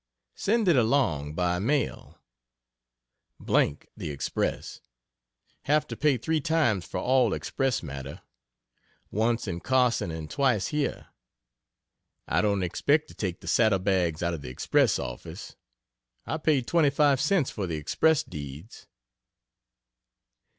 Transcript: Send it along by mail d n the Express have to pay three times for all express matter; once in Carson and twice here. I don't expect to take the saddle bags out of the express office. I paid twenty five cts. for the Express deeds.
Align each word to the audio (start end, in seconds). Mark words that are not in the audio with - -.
Send 0.33 0.67
it 0.67 0.75
along 0.75 1.35
by 1.35 1.59
mail 1.59 2.17
d 3.39 3.55
n 3.55 3.77
the 3.95 4.09
Express 4.09 4.81
have 5.65 5.85
to 5.85 5.95
pay 5.95 6.17
three 6.17 6.41
times 6.41 6.87
for 6.87 6.99
all 6.99 7.35
express 7.35 7.83
matter; 7.83 8.23
once 9.11 9.47
in 9.47 9.59
Carson 9.59 10.09
and 10.09 10.27
twice 10.27 10.69
here. 10.69 11.09
I 12.27 12.41
don't 12.41 12.63
expect 12.63 13.09
to 13.09 13.13
take 13.13 13.41
the 13.41 13.47
saddle 13.47 13.77
bags 13.77 14.23
out 14.23 14.33
of 14.33 14.41
the 14.41 14.49
express 14.49 14.97
office. 14.97 15.55
I 16.25 16.37
paid 16.37 16.65
twenty 16.65 16.89
five 16.89 17.19
cts. 17.19 17.51
for 17.51 17.67
the 17.67 17.75
Express 17.75 18.23
deeds. 18.23 18.87